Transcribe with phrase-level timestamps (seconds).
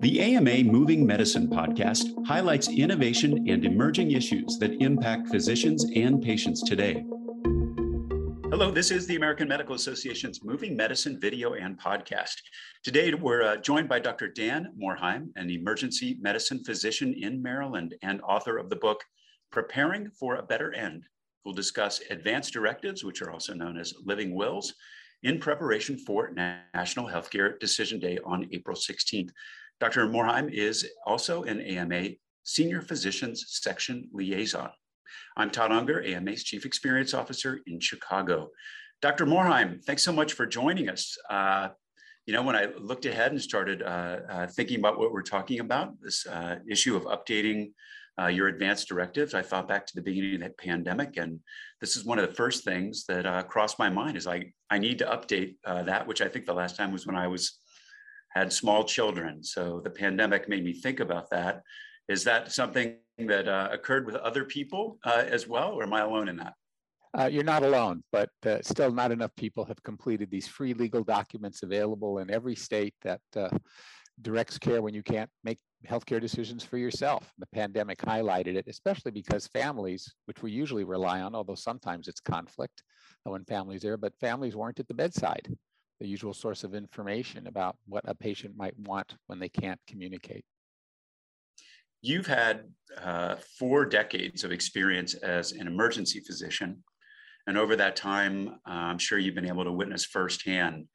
[0.00, 6.62] The AMA Moving Medicine podcast highlights innovation and emerging issues that impact physicians and patients
[6.62, 7.02] today.
[8.50, 12.34] Hello, this is the American Medical Association's Moving Medicine video and podcast.
[12.84, 14.28] Today, we're uh, joined by Dr.
[14.28, 19.02] Dan Morhaim, an emergency medicine physician in Maryland and author of the book
[19.50, 21.04] Preparing for a Better End.
[21.46, 24.74] We'll discuss advanced directives, which are also known as living wills,
[25.26, 29.30] in preparation for National Healthcare Decision Day on April 16th.
[29.80, 30.06] Dr.
[30.06, 32.10] Morhaim is also an AMA
[32.44, 34.70] Senior Physicians Section Liaison.
[35.36, 38.50] I'm Todd Unger, AMA's Chief Experience Officer in Chicago.
[39.02, 39.26] Dr.
[39.26, 41.18] Morhaim, thanks so much for joining us.
[41.28, 41.70] Uh,
[42.26, 45.58] you know, when I looked ahead and started uh, uh, thinking about what we're talking
[45.58, 47.72] about, this uh, issue of updating
[48.20, 51.40] uh, your advanced directives, I thought back to the beginning of that pandemic, and
[51.80, 54.78] this is one of the first things that uh, crossed my mind is I, I
[54.78, 57.58] need to update that, which I think the last time was when I was
[58.36, 59.42] had small children.
[59.42, 61.62] So the pandemic made me think about that.
[62.08, 66.02] Is that something that uh, occurred with other people uh, as well, or am I
[66.02, 66.52] alone in that?
[67.18, 71.02] Uh, you're not alone, but uh, still not enough people have completed these free legal
[71.02, 73.48] documents available in every state that uh,
[74.20, 77.32] directs care when you can't make healthcare decisions for yourself.
[77.38, 82.20] The pandemic highlighted it, especially because families, which we usually rely on, although sometimes it's
[82.20, 82.82] conflict
[83.24, 85.48] when families are, but families weren't at the bedside
[86.00, 90.44] the usual source of information about what a patient might want when they can't communicate.
[92.02, 92.64] You've had
[93.02, 96.82] uh, four decades of experience as an emergency physician.
[97.46, 100.86] And over that time, uh, I'm sure you've been able to witness firsthand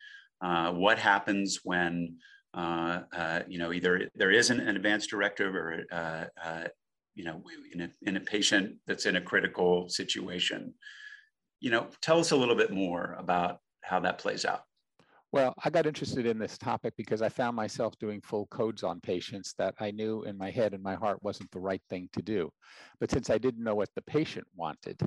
[0.42, 5.84] uh, what happens when, uh, uh, you know, either there isn't an advanced directive or,
[5.92, 6.26] uh,
[7.16, 7.44] you know,
[7.74, 10.74] in a, in a patient that's in a critical situation.
[11.60, 14.64] You know, tell us a little bit more about how that plays out.
[15.34, 19.00] Well, I got interested in this topic because I found myself doing full codes on
[19.00, 22.22] patients that I knew in my head and my heart wasn't the right thing to
[22.22, 22.52] do.
[23.00, 25.00] But since I didn't know what the patient wanted,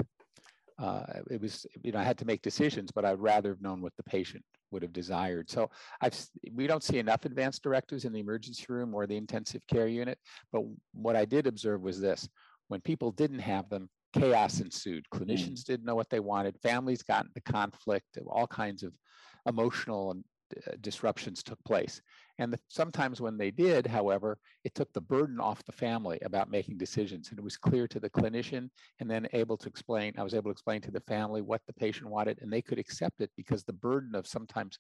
[0.79, 3.83] uh, it was, you know, I had to make decisions, but I'd rather have known
[3.83, 4.43] what the patient
[4.75, 5.49] would have desired.
[5.49, 5.71] So
[6.03, 6.15] I've,
[6.53, 10.19] we don't see enough advanced directives in the emergency room or the intensive care unit.
[10.53, 12.29] But what I did observe was this
[12.69, 15.07] when people didn't have them, chaos ensued.
[15.11, 15.19] Hmm.
[15.23, 15.65] Clinicians mm.
[15.65, 18.93] didn't know what they wanted, families got into conflict, all kinds of
[19.47, 20.25] emotional and
[20.67, 22.03] uh, disruptions took place.
[22.39, 26.51] And the, sometimes when they did, however, it took the burden off the family about
[26.51, 27.31] making decisions.
[27.31, 30.45] And it was clear to the clinician and then able to explain, I was able
[30.45, 33.63] to explain to the family what the patient wanted and they could accept it because
[33.63, 34.79] the burden of sometimes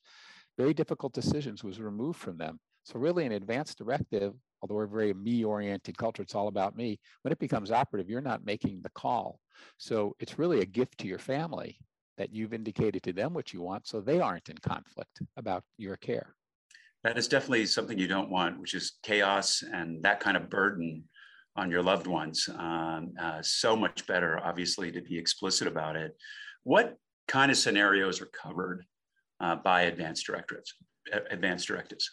[0.58, 2.58] very difficult decisions was removed from them.
[2.84, 6.98] So really an advanced directive, although we're a very me-oriented culture, it's all about me.
[7.22, 9.40] When it becomes operative, you're not making the call.
[9.78, 11.78] So it's really a gift to your family
[12.18, 15.96] that you've indicated to them what you want so they aren't in conflict about your
[15.96, 16.34] care.
[17.04, 21.04] That is definitely something you don't want, which is chaos and that kind of burden
[21.54, 22.48] on your loved ones.
[22.58, 26.16] Um, uh, so much better, obviously, to be explicit about it.
[26.64, 26.96] What
[27.28, 28.84] kind of scenarios are covered
[29.38, 30.74] uh, by advanced directives?
[31.30, 32.10] Advanced directives.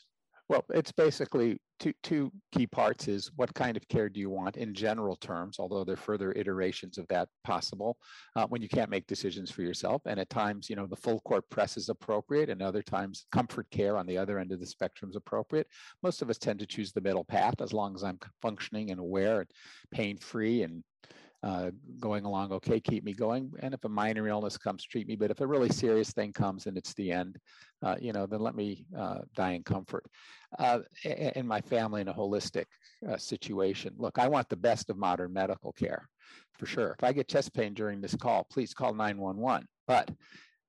[0.52, 4.58] Well, it's basically two, two key parts is what kind of care do you want
[4.58, 7.96] in general terms, although there are further iterations of that possible
[8.36, 10.02] uh, when you can't make decisions for yourself.
[10.06, 13.68] And at times, you know, the full court press is appropriate and other times comfort
[13.72, 15.68] care on the other end of the spectrum is appropriate.
[16.04, 19.00] Most of us tend to choose the middle path as long as I'm functioning and
[19.00, 19.50] aware and
[19.94, 20.84] pain-free and
[21.44, 23.52] uh, going along okay, keep me going.
[23.60, 25.16] And if a minor illness comes, treat me.
[25.16, 27.38] But if a really serious thing comes and it's the end,
[27.82, 30.06] uh, you know, then let me uh, die in comfort.
[30.60, 32.66] Uh, in my family, in a holistic
[33.10, 36.08] uh, situation, look, I want the best of modern medical care,
[36.60, 36.96] for sure.
[37.00, 39.66] If I get chest pain during this call, please call 911.
[39.88, 40.12] But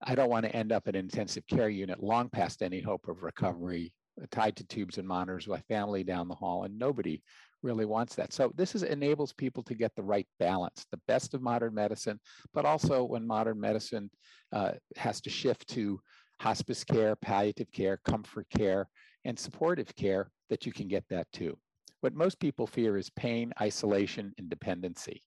[0.04, 3.22] I don't want to end up in intensive care unit long past any hope of
[3.22, 3.92] recovery,
[4.30, 7.22] tied to tubes and monitors, my family down the hall, and nobody
[7.62, 8.32] really wants that.
[8.32, 12.18] So this is enables people to get the right balance, the best of modern medicine,
[12.52, 14.10] but also when modern medicine
[14.52, 16.00] uh, has to shift to
[16.40, 18.88] hospice care, palliative care, comfort care,
[19.24, 21.56] and supportive care, that you can get that too.
[22.00, 25.22] What most people fear is pain, isolation, and dependency.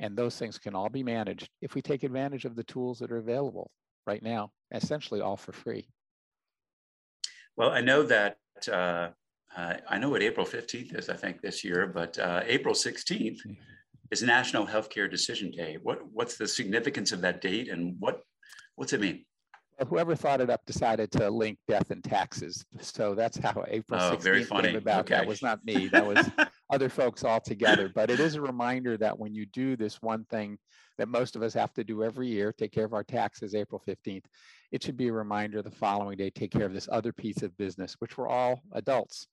[0.00, 3.10] And those things can all be managed if we take advantage of the tools that
[3.10, 3.70] are available
[4.06, 5.88] right now, essentially all for free.
[7.56, 8.38] Well, I know that
[8.70, 9.08] uh,
[9.56, 13.38] uh, I know what April 15th is, I think, this year, but uh, April 16th
[13.38, 13.52] mm-hmm.
[14.10, 15.78] is National Healthcare Decision Day.
[15.82, 18.20] What, what's the significance of that date and what,
[18.76, 19.24] what's it mean?
[19.88, 22.64] whoever thought it up decided to link death and taxes.
[22.80, 25.00] So that's how April oh, 16th came about.
[25.00, 25.14] Okay.
[25.14, 25.88] That was not me.
[25.92, 26.30] That was
[26.72, 27.90] other folks altogether.
[27.94, 30.58] But it is a reminder that when you do this one thing
[30.98, 33.82] that most of us have to do every year, take care of our taxes April
[33.86, 34.24] 15th,
[34.72, 37.56] it should be a reminder the following day, take care of this other piece of
[37.56, 39.26] business, which we're all adults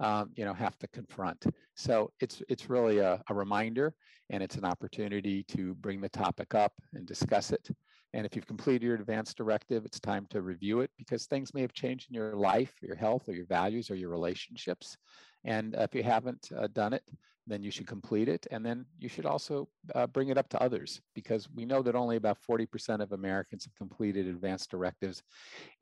[0.00, 1.46] um, you know, have to confront.
[1.74, 3.94] So it's it's really a, a reminder,
[4.30, 7.68] and it's an opportunity to bring the topic up and discuss it.
[8.12, 11.60] And if you've completed your advance directive, it's time to review it because things may
[11.60, 14.96] have changed in your life, your health, or your values, or your relationships.
[15.46, 17.04] And if you haven't uh, done it,
[17.46, 18.46] then you should complete it.
[18.50, 21.94] And then you should also uh, bring it up to others because we know that
[21.94, 25.22] only about 40% of Americans have completed advanced directives.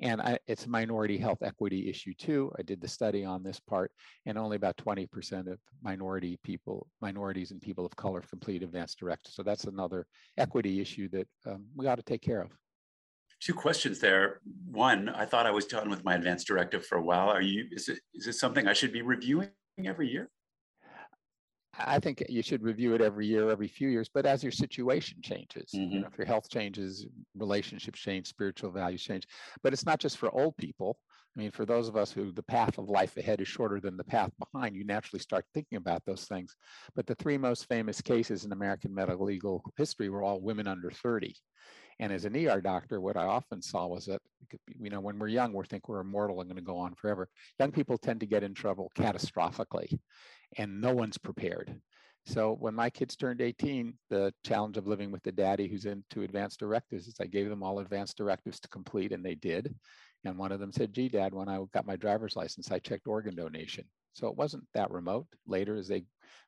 [0.01, 2.53] And I, it's a minority health equity issue too.
[2.59, 3.91] I did the study on this part,
[4.27, 9.35] and only about 20% of minority people, minorities and people of color complete advanced directives.
[9.35, 10.07] So that's another
[10.37, 12.51] equity issue that um, we ought to take care of.
[13.45, 14.41] Two questions there.
[14.71, 17.29] One, I thought I was done with my advanced directive for a while.
[17.29, 19.51] Are you, is it, is it something I should be reviewing
[19.85, 20.31] every year?
[21.79, 25.19] I think you should review it every year, every few years, but as your situation
[25.23, 25.93] changes, mm-hmm.
[25.93, 27.07] you know, if your health changes,
[27.37, 29.27] relationships change, spiritual values change.
[29.63, 30.97] But it's not just for old people.
[31.37, 33.99] I mean, for those of us who the path of life ahead is shorter than
[33.99, 36.57] the path behind, you naturally start thinking about those things.
[36.95, 40.91] But the three most famous cases in American medical legal history were all women under
[40.91, 41.35] 30.
[42.01, 44.21] And as an ER doctor, what I often saw was that,
[44.81, 47.29] you know, when we're young, we think we're immortal and going to go on forever.
[47.59, 49.99] Young people tend to get in trouble catastrophically,
[50.57, 51.81] and no one's prepared.
[52.27, 56.23] So when my kids turned 18, the challenge of living with the daddy who's into
[56.23, 59.75] advanced directives is I gave them all advanced directives to complete, and they did.
[60.25, 63.07] And one of them said, gee, dad, when I got my driver's license, I checked
[63.07, 63.85] organ donation.
[64.15, 65.27] So it wasn't that remote.
[65.47, 66.05] Later, as they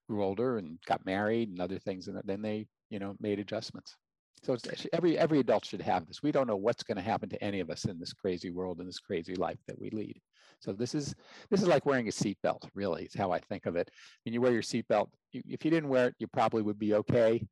[0.08, 3.96] grew older and got married and other things, and then they, you know, made adjustments.
[4.42, 4.56] So
[4.92, 6.22] every every adult should have this.
[6.22, 8.80] We don't know what's going to happen to any of us in this crazy world
[8.80, 10.20] in this crazy life that we lead.
[10.60, 11.14] So this is
[11.50, 12.68] this is like wearing a seatbelt.
[12.74, 13.90] Really, is how I think of it.
[14.24, 17.46] When you wear your seatbelt, if you didn't wear it, you probably would be okay,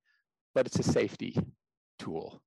[0.55, 1.37] but it's a safety
[1.99, 2.41] tool.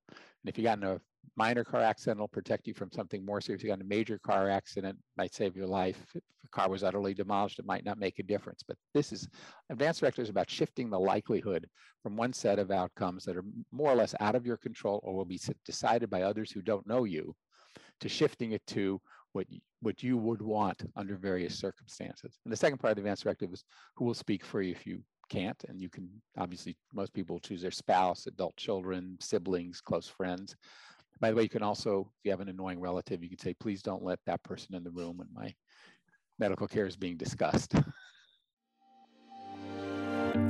[0.44, 1.00] And if you got in a
[1.36, 3.62] minor car accident will protect you from something more serious.
[3.62, 6.02] If you got in a major car accident, might save your life.
[6.16, 8.64] If a car was utterly demolished, it might not make a difference.
[8.68, 9.28] But this is
[9.70, 11.68] advanced directive is about shifting the likelihood
[12.02, 15.16] from one set of outcomes that are more or less out of your control or
[15.16, 17.36] will be decided by others who don't know you,
[18.00, 19.02] to shifting it to
[19.34, 22.40] what you, what you would want under various circumstances.
[22.46, 23.64] And the second part of the advanced directive is
[23.96, 25.64] who will speak for you if you can't.
[25.68, 30.56] And you can obviously most people choose their spouse, adult children, siblings, close friends.
[31.20, 33.54] By the way, you can also, if you have an annoying relative, you can say,
[33.54, 35.54] please don't let that person in the room when my
[36.38, 37.74] medical care is being discussed.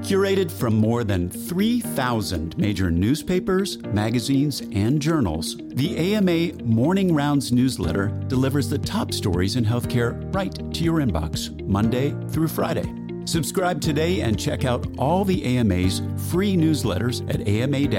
[0.02, 8.08] Curated from more than 3,000 major newspapers, magazines, and journals, the AMA Morning Rounds newsletter
[8.28, 13.07] delivers the top stories in healthcare right to your inbox, Monday through Friday.
[13.28, 17.94] Subscribe today and check out all the AMA's free newsletters at ama-assn.org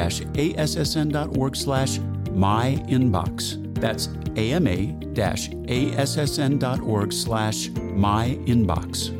[1.55, 1.99] slash
[2.33, 3.75] my inbox.
[3.79, 5.13] That's ama-assn.org
[7.13, 9.15] slash my inbox.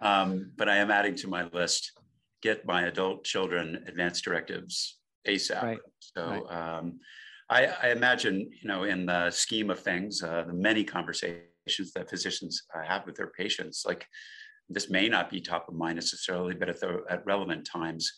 [0.00, 1.92] Um, but I am adding to my list,
[2.42, 4.98] get my adult children advanced directives
[5.28, 5.62] ASAP.
[5.62, 5.78] Right.
[6.00, 6.42] So right.
[6.78, 6.98] Um,
[7.50, 12.08] I, I, imagine, you know, in the scheme of things, uh, the many conversations that
[12.08, 14.06] physicians uh, have with their patients, like
[14.68, 18.12] this may not be top of mind necessarily, but at the at relevant times,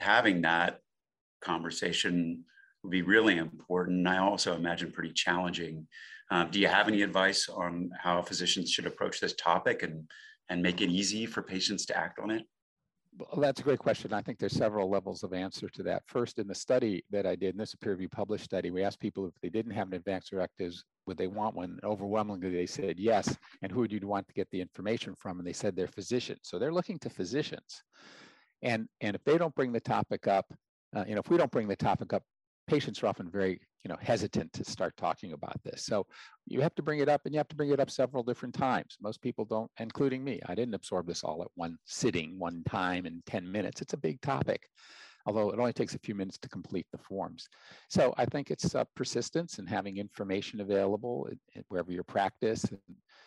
[0.00, 0.80] having that
[1.40, 2.44] conversation
[2.82, 4.08] would be really important.
[4.08, 5.86] I also imagine pretty challenging.
[6.30, 10.10] Uh, do you have any advice on how physicians should approach this topic and
[10.50, 12.42] and make it easy for patients to act on it?
[13.18, 14.14] Well, that's a great question.
[14.14, 16.02] I think there's several levels of answer to that.
[16.06, 18.70] First, in the study that I did, and this is a peer review published study,
[18.70, 21.78] we asked people if they didn't have an advanced directives, would they want one?
[21.84, 23.36] Overwhelmingly, they said yes.
[23.60, 25.38] And who would you want to get the information from?
[25.38, 26.40] And they said they're physicians.
[26.44, 27.82] So they're looking to physicians.
[28.62, 30.46] And, and if they don't bring the topic up,
[30.96, 32.22] uh, you know, if we don't bring the topic up,
[32.66, 35.84] patients are often very you know hesitant to start talking about this.
[35.84, 36.06] So
[36.46, 38.54] you have to bring it up and you have to bring it up several different
[38.54, 38.96] times.
[39.00, 40.40] Most people don't including me.
[40.46, 43.80] I didn't absorb this all at one sitting one time in 10 minutes.
[43.82, 44.68] It's a big topic
[45.26, 47.48] although it only takes a few minutes to complete the forms.
[47.88, 51.28] So i think it's uh, persistence and having information available
[51.68, 52.80] wherever your practice and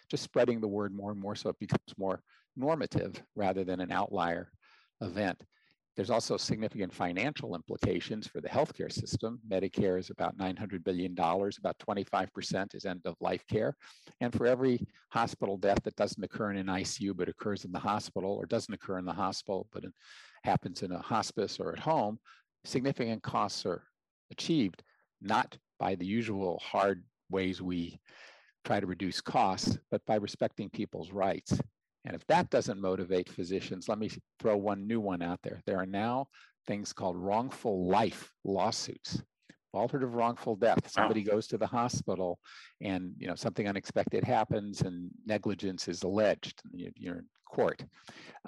[0.09, 2.21] just spreading the word more and more so it becomes more
[2.55, 4.51] normative rather than an outlier
[5.01, 5.43] event
[5.95, 9.39] there's also significant financial implications for the healthcare system.
[9.49, 13.75] Medicare is about $900 billion, about 25% is end of life care.
[14.19, 17.79] And for every hospital death that doesn't occur in an ICU but occurs in the
[17.79, 19.83] hospital, or doesn't occur in the hospital but
[20.43, 22.19] happens in a hospice or at home,
[22.65, 23.83] significant costs are
[24.31, 24.83] achieved,
[25.21, 27.99] not by the usual hard ways we
[28.65, 31.59] try to reduce costs, but by respecting people's rights.
[32.05, 34.09] And if that doesn't motivate physicians, let me
[34.39, 35.61] throw one new one out there.
[35.65, 36.27] There are now
[36.67, 39.21] things called wrongful life lawsuits.
[39.73, 40.89] alternative wrongful death.
[40.89, 41.33] Somebody wow.
[41.33, 42.39] goes to the hospital
[42.79, 46.61] and you know something unexpected happens and negligence is alleged.
[46.71, 47.83] And you're in court.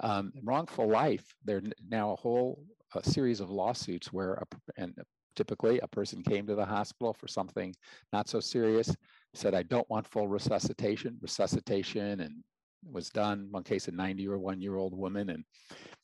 [0.02, 4.46] Um, wrongful life, There are now a whole a series of lawsuits where, a,
[4.78, 4.94] and
[5.36, 7.74] typically a person came to the hospital for something
[8.12, 8.94] not so serious,
[9.34, 12.42] said, I don't want full resuscitation, resuscitation, and
[12.82, 13.48] was done.
[13.50, 15.44] One case, a 90 or one year old woman, and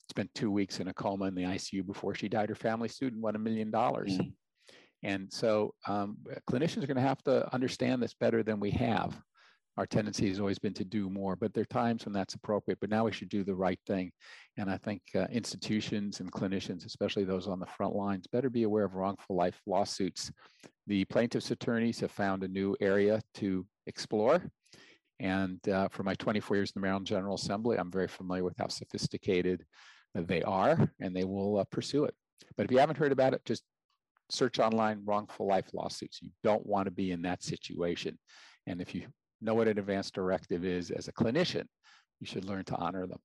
[0.09, 2.49] spent two weeks in a coma in the ICU before she died.
[2.49, 4.17] Her family sued and won a million dollars.
[4.17, 4.33] Mm.
[5.03, 6.17] And so um,
[6.49, 9.19] clinicians are going to have to understand this better than we have
[9.77, 12.79] our tendency has always been to do more, but there are times when that's appropriate.
[12.79, 14.11] But now we should do the right thing.
[14.57, 18.63] And I think uh, institutions and clinicians, especially those on the front lines, better be
[18.63, 20.31] aware of wrongful life lawsuits.
[20.87, 24.49] The plaintiffs' attorneys have found a new area to explore.
[25.19, 28.57] And uh, for my 24 years in the Maryland General Assembly, I'm very familiar with
[28.57, 29.65] how sophisticated
[30.13, 32.15] they are, and they will uh, pursue it.
[32.57, 33.63] But if you haven't heard about it, just
[34.29, 36.21] search online wrongful life lawsuits.
[36.21, 38.17] You don't want to be in that situation.
[38.67, 39.07] And if you
[39.41, 41.65] know what an advance directive is as a clinician,
[42.19, 43.19] you should learn to honor them.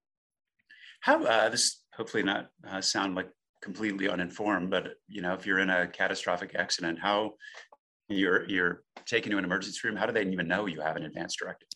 [1.00, 3.28] How uh, this hopefully not uh, sound like
[3.62, 7.34] completely uninformed, but you know, if you're in a catastrophic accident, how
[8.08, 11.04] you're you're taken to an emergency room, how do they even know you have an
[11.04, 11.68] advance directive?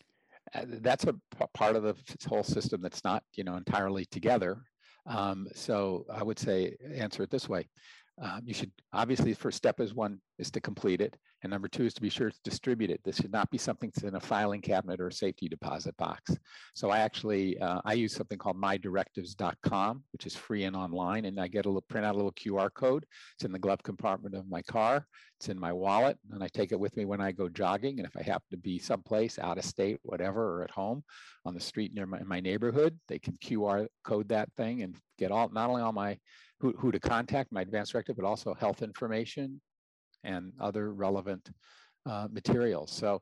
[0.55, 1.95] Uh, that's a p- part of the
[2.27, 4.63] whole system that's not you know entirely together.
[5.05, 7.67] Um, so I would say answer it this way:
[8.21, 11.67] um, you should obviously the first step is one is to complete it and number
[11.67, 12.99] two is to be sure it's distributed.
[13.03, 16.35] this should not be something that's in a filing cabinet or a safety deposit box.
[16.75, 21.39] So i actually uh, i use something called mydirectives.com which is free and online and
[21.39, 23.05] i get a little print out a little qr code.
[23.35, 25.05] It's in the glove compartment of my car.
[25.39, 28.07] It's in my wallet and i take it with me when i go jogging and
[28.07, 31.03] if i happen to be someplace out of state whatever or at home
[31.43, 35.31] on the street near my, my neighborhood they can qr code that thing and get
[35.31, 36.17] all not only all my
[36.59, 39.61] who, who to contact, my advance directive, but also health information
[40.23, 41.49] and other relevant
[42.07, 42.91] uh, materials.
[42.91, 43.21] So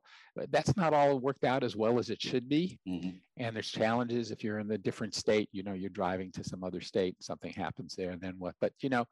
[0.50, 2.80] that's not all worked out as well as it should be.
[2.88, 3.12] Mm-hmm.
[3.38, 6.64] And there's challenges if you're in the different state, you know, you're driving to some
[6.64, 8.56] other state, something happens there, and then what?
[8.60, 9.06] But, you know,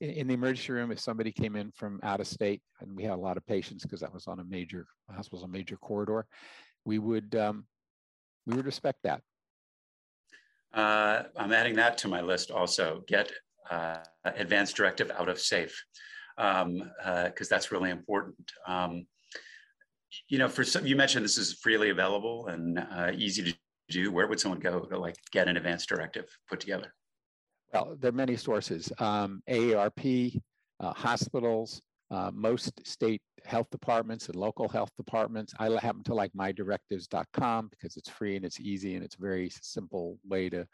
[0.00, 3.02] in, in, the emergency room, if somebody came in from out of state, and we
[3.02, 6.26] had a lot of patients because that was on a major, hospital's a major corridor,
[6.84, 7.66] we would, um,
[8.46, 9.20] we would respect that.
[10.72, 13.02] Uh, I'm adding that to my list also.
[13.06, 13.30] Get
[13.70, 15.84] uh, advanced directive out of safe
[16.36, 18.50] because um, uh, that's really important.
[18.66, 19.06] Um,
[20.28, 23.54] you know, for some, you mentioned this is freely available and uh, easy to
[23.90, 24.12] do.
[24.12, 26.94] Where would someone go to like get an advanced directive put together?
[27.72, 28.90] Well, there are many sources.
[28.98, 30.40] Um, AARP,
[30.80, 35.52] uh, hospitals, uh, most state health departments and local health departments.
[35.58, 39.50] I happen to like mydirectives.com because it's free and it's easy and it's a very
[39.60, 40.66] simple way to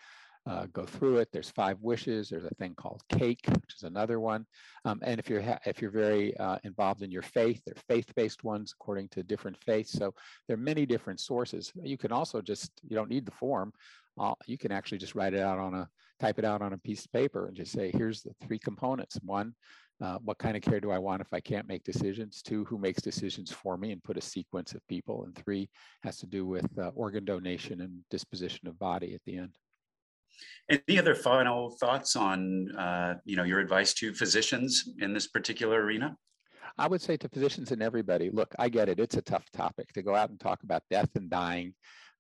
[0.47, 1.29] uh, go through it.
[1.33, 2.29] There's five wishes.
[2.29, 4.47] There's a thing called cake, which is another one.
[4.85, 8.75] Um, and if you're if you're very uh, involved in your faith, they're faith-based ones
[8.79, 9.93] according to different faiths.
[9.93, 10.15] So
[10.47, 11.73] there are many different sources.
[11.83, 13.73] You can also just you don't need the form.
[14.19, 15.89] Uh, you can actually just write it out on a
[16.21, 19.19] type it out on a piece of paper and just say, here's the three components.
[19.25, 19.55] One,
[20.01, 22.43] uh, what kind of care do I want if I can't make decisions?
[22.43, 25.25] Two, who makes decisions for me and put a sequence of people?
[25.25, 25.69] And three
[26.03, 29.57] has to do with uh, organ donation and disposition of body at the end.
[30.69, 35.83] Any other final thoughts on, uh, you know, your advice to physicians in this particular
[35.83, 36.17] arena?
[36.79, 38.99] I would say to physicians and everybody, look, I get it.
[38.99, 41.75] It's a tough topic to go out and talk about death and dying.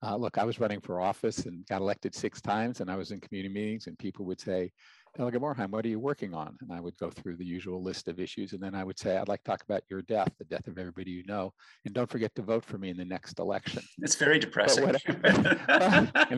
[0.04, 3.10] Uh, look, I was running for office and got elected six times, and I was
[3.10, 4.70] in community meetings, and people would say,
[5.16, 6.56] Delegate Morhaim, what are you working on?
[6.60, 9.16] And I would go through the usual list of issues, and then I would say,
[9.16, 11.54] I'd like to talk about your death, the death of everybody you know,
[11.86, 13.82] and don't forget to vote for me in the next election.
[13.98, 14.84] It's very depressing.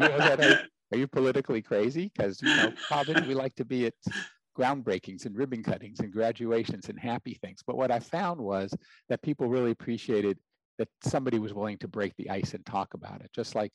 [0.06, 2.10] What, are you politically crazy?
[2.14, 3.94] Because you know, politics we like to be at
[4.56, 7.60] groundbreakings and ribbon cuttings and graduations and happy things.
[7.66, 8.72] But what I found was
[9.08, 10.38] that people really appreciated
[10.78, 13.30] that somebody was willing to break the ice and talk about it.
[13.34, 13.72] Just like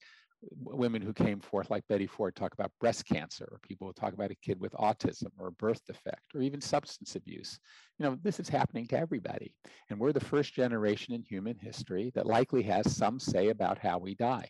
[0.64, 4.14] women who came forth, like Betty Ford, talk about breast cancer, or people will talk
[4.14, 7.60] about a kid with autism or a birth defect, or even substance abuse.
[8.00, 9.54] You know, this is happening to everybody.
[9.90, 14.00] And we're the first generation in human history that likely has some say about how
[14.00, 14.50] we die.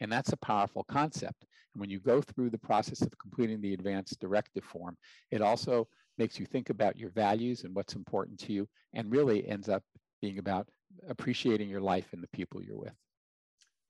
[0.00, 1.44] And that's a powerful concept.
[1.74, 4.96] And when you go through the process of completing the advanced directive form,
[5.30, 5.88] it also
[6.18, 9.82] makes you think about your values and what's important to you, and really ends up
[10.22, 10.68] being about
[11.08, 12.94] appreciating your life and the people you're with.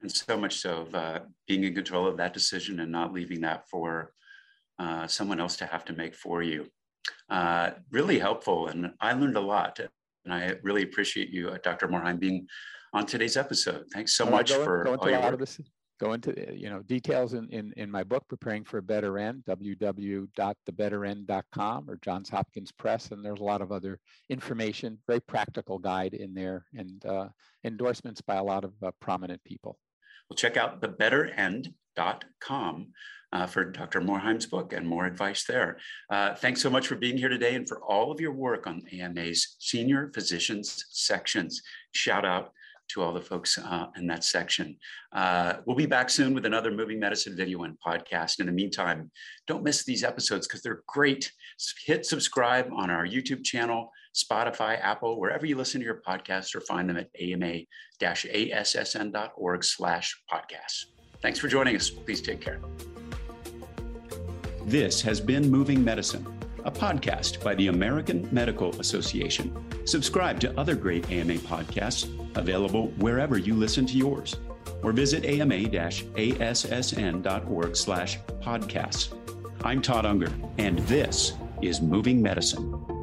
[0.00, 3.40] And so much so of uh, being in control of that decision and not leaving
[3.42, 4.12] that for
[4.78, 6.66] uh, someone else to have to make for you.
[7.30, 8.68] Uh, really helpful.
[8.68, 9.78] And I learned a lot.
[10.24, 11.88] And I really appreciate you, uh, Dr.
[11.88, 12.46] Morhaim, being
[12.92, 13.84] on today's episode.
[13.92, 15.38] Thanks so much for going all your work.
[15.38, 15.60] This,
[16.00, 19.44] go into you know details in, in, in my book preparing for a better end
[19.48, 23.98] www.thebetterend.com or johns hopkins press and there's a lot of other
[24.28, 27.28] information very practical guide in there and uh,
[27.64, 29.78] endorsements by a lot of uh, prominent people
[30.28, 32.88] well check out thebetterend.com
[33.32, 34.00] uh, for Dr.
[34.00, 35.78] Morhaim's book and more advice there.
[36.08, 38.80] Uh, thanks so much for being here today and for all of your work on
[38.92, 41.60] AMA's senior physicians sections.
[41.90, 42.52] Shout out
[42.88, 44.76] to all the folks uh, in that section.
[45.12, 48.40] Uh, we'll be back soon with another moving medicine video and podcast.
[48.40, 49.10] In the meantime,
[49.46, 51.32] don't miss these episodes because they're great.
[51.86, 56.60] Hit subscribe on our YouTube channel, Spotify, Apple, wherever you listen to your podcasts or
[56.60, 57.64] find them at ama-assn.org
[59.64, 60.84] slash podcasts.
[61.22, 61.90] Thanks for joining us.
[61.90, 62.60] Please take care.
[64.66, 66.26] This has been Moving Medicine,
[66.64, 69.54] a podcast by the American Medical Association.
[69.85, 74.37] Subscribe to other great AMA podcasts available wherever you listen to yours,
[74.83, 76.16] or visit ama-assn.org
[77.76, 79.14] slash podcasts.
[79.62, 82.93] I'm Todd Unger, and this is Moving Medicine.